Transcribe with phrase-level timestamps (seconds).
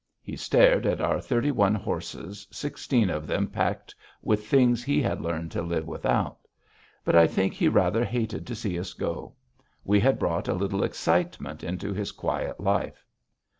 [0.23, 3.93] He stared at our thirty one horses, sixteen of them packed
[4.23, 6.37] with things he had learned to live without.
[7.05, 9.35] But I think he rather hated to see us go.
[9.85, 13.05] We had brought a little excitement into his quiet life.